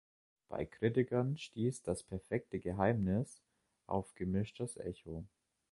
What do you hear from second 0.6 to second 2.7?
Kritikern stieß "Das perfekte